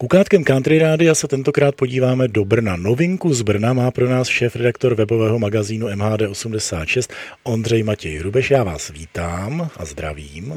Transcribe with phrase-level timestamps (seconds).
[0.00, 2.76] Kukátkem Country Rádia se tentokrát podíváme do Brna.
[2.76, 8.50] Novinku z Brna má pro nás šéf-redaktor webového magazínu MHD86 Ondřej Matěj Rubeš.
[8.50, 10.54] Já vás vítám a zdravím.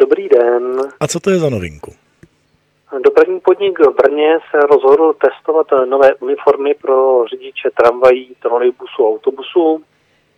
[0.00, 0.80] Dobrý den.
[1.00, 1.92] A co to je za novinku?
[3.04, 9.82] Dopravní podnik v Brně se rozhodl testovat nové uniformy pro řidiče tramvají, trolejbusů, autobusů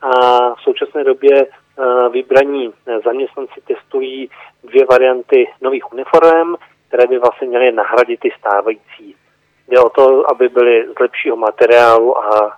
[0.01, 0.11] a
[0.55, 2.71] v současné době eh, vybraní
[3.05, 4.31] zaměstnanci testují
[4.65, 6.55] dvě varianty nových uniform
[6.89, 9.17] které by vlastně měly nahradit ty stávající.
[9.69, 12.57] Jde o to, aby byly z lepšího materiálu a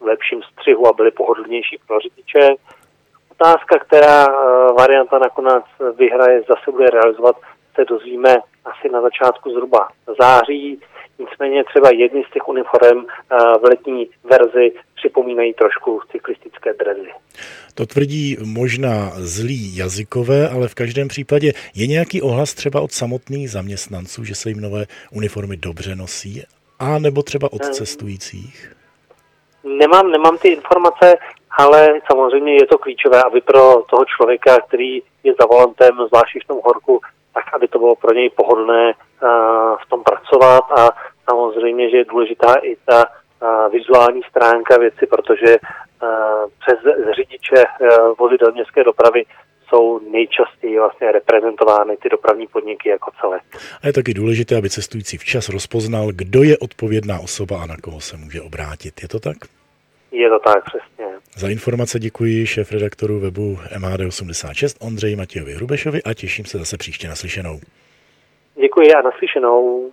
[0.00, 2.48] v lepším střihu a byly pohodlnější pro řidiče.
[3.30, 4.26] Otázka, která
[4.78, 5.64] varianta nakonec
[5.96, 7.36] vyhraje, zase bude realizovat,
[7.74, 9.88] se dozvíme asi na začátku zhruba
[10.20, 10.80] září.
[11.22, 13.04] Nicméně třeba jedny z těch uniform
[13.60, 17.10] v letní verzi připomínají trošku cyklistické drezy.
[17.74, 23.50] To tvrdí možná zlý jazykové, ale v každém případě je nějaký ohlas třeba od samotných
[23.50, 26.42] zaměstnanců, že se jim nové uniformy dobře nosí,
[26.78, 28.72] a nebo třeba od cestujících?
[29.64, 31.14] Nemám, nemám ty informace,
[31.58, 36.46] ale samozřejmě je to klíčové, aby pro toho člověka, který je za volantem, zvláště v
[36.46, 37.00] tom horku,
[37.34, 39.28] tak aby to bylo pro něj pohodlné uh,
[39.86, 40.90] v tom pracovat a
[41.30, 43.04] samozřejmě, že je důležitá i ta
[43.72, 45.56] vizuální stránka věci, protože
[46.60, 46.78] přes
[47.16, 47.64] řidiče
[48.18, 49.24] vozidel městské dopravy
[49.68, 53.40] jsou nejčastěji vlastně reprezentovány ty dopravní podniky jako celé.
[53.82, 58.00] A je taky důležité, aby cestující včas rozpoznal, kdo je odpovědná osoba a na koho
[58.00, 59.02] se může obrátit.
[59.02, 59.36] Je to tak?
[60.12, 61.06] Je to tak, přesně.
[61.36, 67.08] Za informace děkuji šéf redaktoru webu MHD86 Ondřeji Matějovi Hrubešovi a těším se zase příště
[67.08, 67.60] naslyšenou.
[68.60, 69.90] Děkuji a naslyšenou.